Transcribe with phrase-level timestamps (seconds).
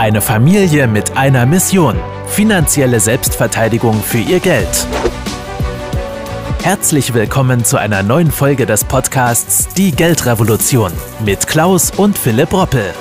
[0.00, 1.94] Eine Familie mit einer Mission.
[2.26, 4.86] Finanzielle Selbstverteidigung für ihr Geld.
[6.62, 10.90] Herzlich willkommen zu einer neuen Folge des Podcasts Die Geldrevolution
[11.22, 12.94] mit Klaus und Philipp Roppel.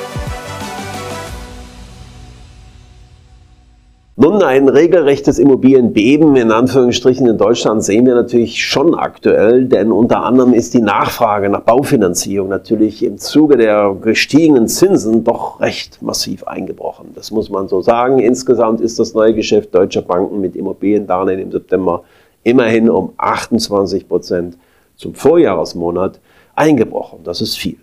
[4.22, 10.26] Nun, ein regelrechtes Immobilienbeben in Anführungsstrichen in Deutschland sehen wir natürlich schon aktuell, denn unter
[10.26, 16.44] anderem ist die Nachfrage nach Baufinanzierung natürlich im Zuge der gestiegenen Zinsen doch recht massiv
[16.44, 17.12] eingebrochen.
[17.16, 18.20] Das muss man so sagen.
[18.20, 22.04] Insgesamt ist das neue Geschäft deutscher Banken mit Immobiliendarlehen im September
[22.44, 24.58] immerhin um 28 Prozent
[24.98, 26.20] zum Vorjahresmonat
[26.56, 27.20] eingebrochen.
[27.24, 27.78] Das ist viel.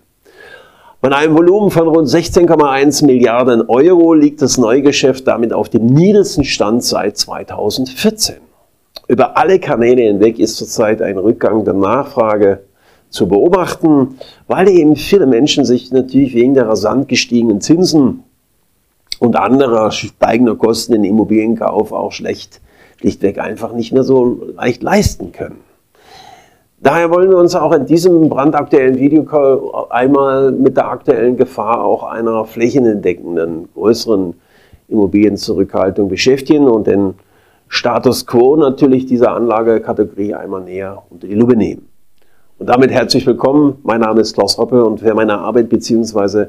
[0.99, 6.43] Bei einem Volumen von rund 16,1 Milliarden Euro liegt das Neugeschäft damit auf dem niedrigsten
[6.43, 8.37] Stand seit 2014.
[9.07, 12.63] Über alle Kanäle hinweg ist zurzeit ein Rückgang der Nachfrage
[13.11, 18.23] zu beobachten, weil eben viele Menschen sich natürlich wegen der rasant gestiegenen Zinsen
[19.19, 22.59] und anderer steigender Kosten in Immobilienkauf auch schlecht,
[22.99, 25.66] schlichtweg einfach nicht mehr so leicht leisten können.
[26.79, 32.03] Daher wollen wir uns auch in diesem brandaktuellen Videocall einmal mit der aktuellen Gefahr auch
[32.03, 34.35] einer flächenentdeckenden, größeren
[34.87, 37.15] Immobilienzurückhaltung beschäftigen und den
[37.67, 41.89] Status quo natürlich dieser Anlagekategorie einmal näher unter die Lupe nehmen.
[42.59, 43.79] Und damit herzlich willkommen.
[43.81, 46.45] Mein Name ist Klaus Hoppe und wer meine Arbeit bzw.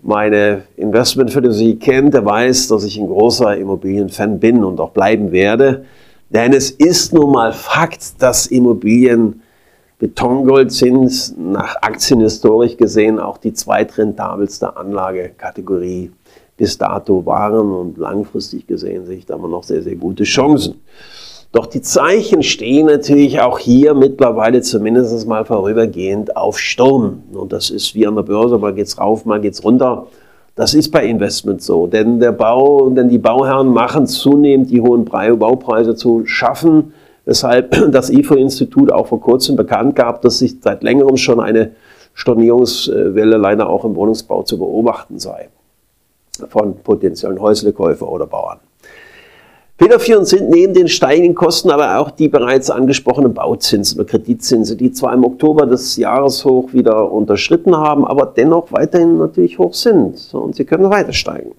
[0.00, 5.86] meine Investmentphilosophie kennt, der weiß, dass ich ein großer Immobilienfan bin und auch bleiben werde.
[6.30, 9.42] Denn es ist nun mal Fakt, dass Immobilien
[9.98, 16.10] Betongold sind nach Aktien historisch gesehen auch die zweitrentabelste Anlagekategorie
[16.58, 20.82] bis dato waren und langfristig gesehen sehe ich da immer noch sehr, sehr gute Chancen.
[21.52, 27.22] Doch die Zeichen stehen natürlich auch hier mittlerweile zumindest mal vorübergehend auf Sturm.
[27.32, 30.08] Und das ist wie an der Börse, mal geht's rauf, mal geht's runter.
[30.56, 35.06] Das ist bei Investments so, denn der Bau, denn die Bauherren machen zunehmend die hohen
[35.06, 36.92] Baupreise zu schaffen
[37.26, 41.72] weshalb das IFO-Institut auch vor kurzem bekannt gab, dass sich seit längerem schon eine
[42.14, 45.50] Stornierungswelle leider auch im Wohnungsbau zu beobachten sei
[46.48, 48.58] von potenziellen Häuslekäufer oder Bauern.
[49.78, 54.90] Federführend sind neben den steigenden Kosten aber auch die bereits angesprochenen Bauzinsen oder Kreditzinsen, die
[54.90, 60.32] zwar im Oktober des Jahres hoch wieder unterschritten haben, aber dennoch weiterhin natürlich hoch sind
[60.32, 61.52] und sie können weiter steigen.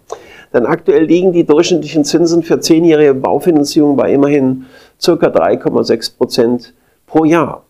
[0.51, 4.65] Denn aktuell liegen die durchschnittlichen Zinsen für zehnjährige Baufinanzierung bei immerhin
[5.03, 5.11] ca.
[5.11, 6.73] 3,6 Prozent
[7.05, 7.63] pro Jahr.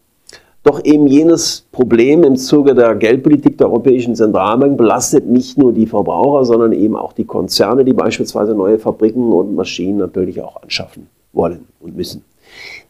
[0.63, 5.85] Doch eben jenes Problem im Zuge der Geldpolitik der Europäischen Zentralbank belastet nicht nur die
[5.85, 11.07] Verbraucher, sondern eben auch die Konzerne, die beispielsweise neue Fabriken und Maschinen natürlich auch anschaffen
[11.31, 12.25] wollen und müssen.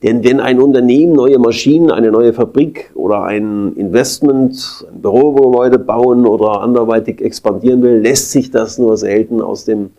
[0.03, 6.25] Denn wenn ein Unternehmen neue Maschinen, eine neue Fabrik oder ein Investment, ein Bürogebäude bauen
[6.25, 9.91] oder anderweitig expandieren will, lässt sich das nur selten aus dem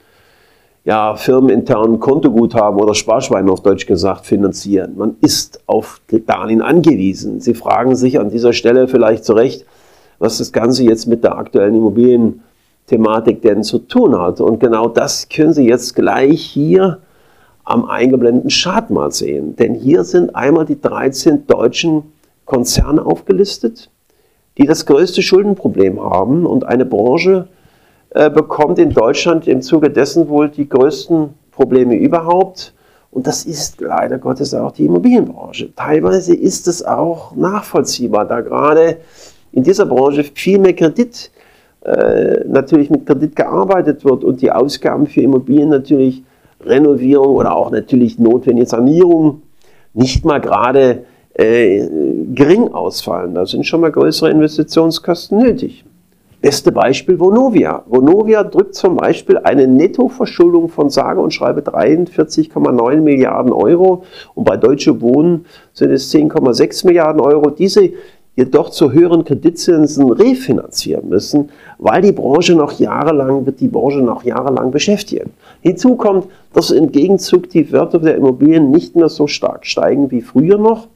[0.88, 4.94] ja, firmeninternen Kontoguthaben oder Sparschwein auf Deutsch gesagt finanzieren.
[4.96, 7.42] Man ist auf Darlehen angewiesen.
[7.42, 9.66] Sie fragen sich an dieser Stelle vielleicht zu Recht,
[10.18, 14.40] was das Ganze jetzt mit der aktuellen Immobilienthematik denn zu tun hat.
[14.40, 17.00] Und genau das können Sie jetzt gleich hier
[17.64, 19.56] am eingeblendeten Chart mal sehen.
[19.56, 22.04] Denn hier sind einmal die 13 deutschen
[22.46, 23.90] Konzerne aufgelistet,
[24.56, 27.48] die das größte Schuldenproblem haben und eine Branche
[28.10, 32.72] äh, bekommt in Deutschland im Zuge dessen wohl die größten Probleme überhaupt.
[33.10, 35.74] Und das ist leider Gottes auch die Immobilienbranche.
[35.74, 38.98] Teilweise ist es auch nachvollziehbar, da gerade
[39.52, 41.30] in dieser Branche viel mehr Kredit,
[41.84, 46.22] äh, natürlich mit Kredit gearbeitet wird und die Ausgaben für Immobilien natürlich
[46.60, 49.42] Renovierung oder auch natürlich notwendige Sanierung
[49.94, 51.04] nicht mal gerade
[51.34, 51.86] äh,
[52.34, 53.34] gering ausfallen.
[53.34, 55.84] Da sind schon mal größere Investitionskosten nötig.
[56.40, 57.82] Beste Beispiel Vonovia.
[57.88, 64.04] Vonovia drückt zum Beispiel eine Nettoverschuldung von sage und schreibe 43,9 Milliarden Euro
[64.36, 67.50] und bei Deutsche Wohnen sind es 10,6 Milliarden Euro.
[67.50, 67.90] Diese
[68.36, 74.22] jedoch zu höheren Kreditzinsen refinanzieren müssen, weil die Branche noch jahrelang, wird die Branche noch
[74.22, 75.32] jahrelang beschäftigen.
[75.60, 80.22] Hinzu kommt, dass im Gegenzug die Werte der Immobilien nicht mehr so stark steigen wie
[80.22, 80.86] früher noch.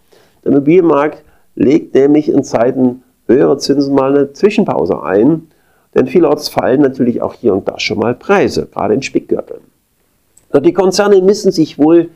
[0.45, 1.25] Der Immobilienmarkt
[1.57, 3.03] legt nämlich in Zeiten
[3.33, 5.49] höherer Zinsen mal eine Zwischenpause ein,
[5.95, 9.61] denn vielerorts fallen natürlich auch hier und da schon mal Preise, gerade in Spickgürteln.
[10.61, 12.11] Die Konzerne müssen sich wohl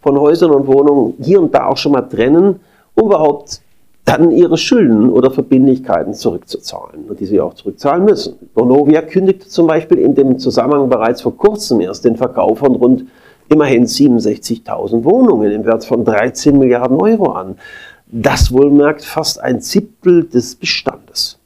[0.00, 2.60] von Häusern und Wohnungen hier und da auch schon mal trennen,
[2.94, 3.60] um überhaupt
[4.04, 8.34] dann ihre Schulden oder Verbindlichkeiten zurückzuzahlen und die sie auch zurückzahlen müssen.
[8.54, 13.04] Bonovia kündigte zum Beispiel in dem Zusammenhang bereits vor kurzem erst den Verkauf von rund
[13.48, 17.56] immerhin 67.000 Wohnungen im Wert von 13 Milliarden Euro an.
[18.14, 21.38] Das wohlmerkt fast ein Siebtel des Bestandes.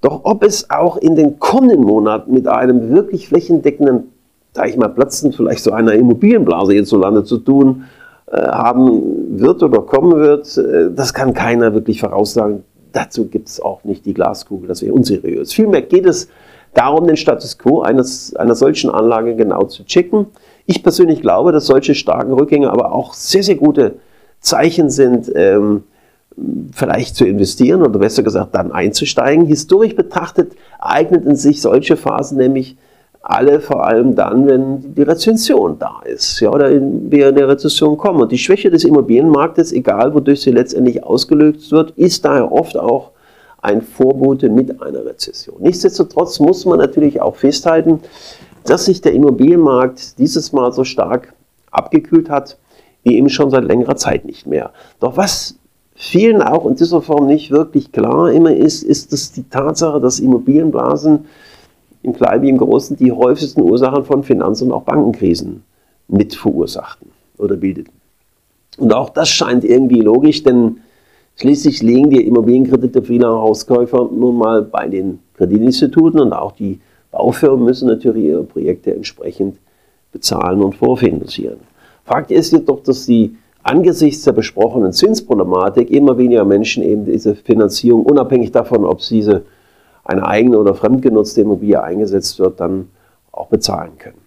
[0.00, 4.04] Doch ob es auch in den kommenden Monaten mit einem wirklich flächendeckenden,
[4.52, 7.86] sag ich mal, Platzen vielleicht so einer Immobilienblase hierzulande zu tun
[8.30, 12.62] äh, haben wird oder kommen wird, äh, das kann keiner wirklich voraussagen.
[12.92, 15.52] Dazu gibt es auch nicht die Glaskugel, das wäre unseriös.
[15.52, 16.28] Vielmehr geht es
[16.72, 20.26] darum, den Status quo eines, einer solchen Anlage genau zu checken.
[20.66, 23.96] Ich persönlich glaube, dass solche starken Rückgänge aber auch sehr, sehr gute
[24.40, 25.84] Zeichen sind, ähm,
[26.72, 29.46] vielleicht zu investieren oder besser gesagt dann einzusteigen.
[29.46, 32.76] Historisch betrachtet eigneten sich solche Phasen nämlich
[33.20, 37.96] alle vor allem dann, wenn die Rezension da ist ja, oder wir in der Rezession
[37.98, 38.22] kommen.
[38.22, 43.10] Und die Schwäche des Immobilienmarktes, egal wodurch sie letztendlich ausgelöst wird, ist daher oft auch
[43.60, 45.56] ein Vorbote mit einer Rezession.
[45.60, 48.00] Nichtsdestotrotz muss man natürlich auch festhalten,
[48.64, 51.32] dass sich der Immobilienmarkt dieses Mal so stark
[51.70, 52.56] abgekühlt hat,
[53.08, 54.72] wie eben schon seit längerer Zeit nicht mehr.
[55.00, 55.58] Doch was
[55.94, 60.20] vielen auch in dieser Form nicht wirklich klar immer ist, ist dass die Tatsache, dass
[60.20, 61.24] Immobilienblasen
[62.02, 65.64] im Kleinen wie im Großen die häufigsten Ursachen von Finanz- und auch Bankenkrisen
[66.06, 67.92] mit verursachten oder bildeten.
[68.78, 70.78] Und auch das scheint irgendwie logisch, denn
[71.36, 77.64] schließlich liegen die Immobilienkredite vieler Hauskäufer nun mal bei den Kreditinstituten und auch die Baufirmen
[77.64, 79.56] müssen natürlich ihre Projekte entsprechend
[80.12, 81.58] bezahlen und vorfinanzieren.
[82.08, 88.02] Fakt ist jedoch, dass die angesichts der besprochenen Zinsproblematik immer weniger Menschen eben diese Finanzierung,
[88.06, 89.42] unabhängig davon, ob diese
[90.04, 92.88] eine eigene oder fremdgenutzte Immobilie eingesetzt wird, dann
[93.30, 94.22] auch bezahlen können.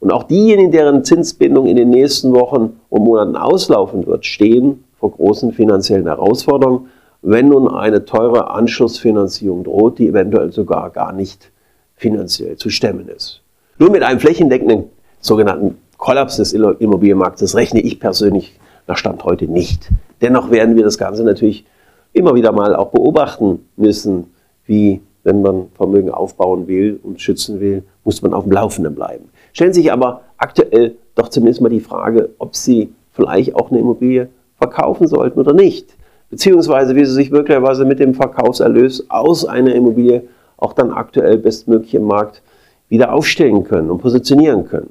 [0.00, 5.12] Und auch diejenigen, deren Zinsbindung in den nächsten Wochen und Monaten auslaufen wird, stehen vor
[5.12, 6.90] großen finanziellen Herausforderungen,
[7.22, 11.52] wenn nun eine teure Anschlussfinanzierung droht, die eventuell sogar gar nicht
[11.94, 13.42] finanziell zu stemmen ist.
[13.78, 14.84] Nur mit einem flächendeckenden
[15.20, 19.90] sogenannten Kollaps des Immobilienmarktes rechne ich persönlich nach Stand heute nicht.
[20.20, 21.64] Dennoch werden wir das Ganze natürlich
[22.12, 24.32] immer wieder mal auch beobachten müssen,
[24.66, 29.28] wie wenn man Vermögen aufbauen will und schützen will, muss man auf dem Laufenden bleiben.
[29.52, 34.28] Stellen sich aber aktuell doch zumindest mal die Frage, ob Sie vielleicht auch eine Immobilie
[34.56, 35.96] verkaufen sollten oder nicht.
[36.30, 40.22] Beziehungsweise wie Sie sich möglicherweise mit dem Verkaufserlös aus einer Immobilie
[40.56, 42.42] auch dann aktuell bestmöglich im Markt
[42.88, 44.90] wieder aufstellen können und positionieren können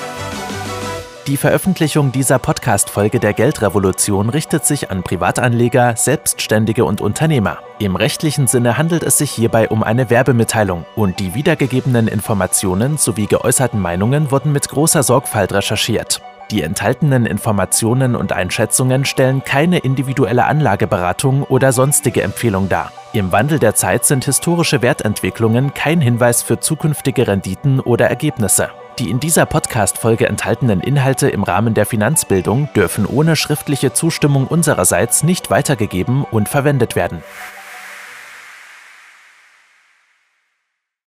[1.27, 7.59] Die Veröffentlichung dieser Podcast-Folge der Geldrevolution richtet sich an Privatanleger, Selbstständige und Unternehmer.
[7.77, 13.27] Im rechtlichen Sinne handelt es sich hierbei um eine Werbemitteilung und die wiedergegebenen Informationen sowie
[13.27, 16.21] geäußerten Meinungen wurden mit großer Sorgfalt recherchiert.
[16.49, 22.91] Die enthaltenen Informationen und Einschätzungen stellen keine individuelle Anlageberatung oder sonstige Empfehlung dar.
[23.13, 28.69] Im Wandel der Zeit sind historische Wertentwicklungen kein Hinweis für zukünftige Renditen oder Ergebnisse.
[28.99, 35.23] Die in dieser Podcast-Folge enthaltenen Inhalte im Rahmen der Finanzbildung dürfen ohne schriftliche Zustimmung unsererseits
[35.23, 37.21] nicht weitergegeben und verwendet werden.